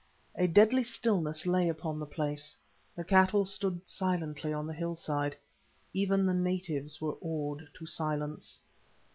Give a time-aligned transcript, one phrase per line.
[0.35, 2.57] A deadly stillness lay upon the place,
[2.95, 5.35] the cattle stood silently on the hillside,
[5.93, 8.59] even the natives were awed to silence.